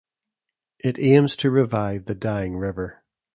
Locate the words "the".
2.05-2.15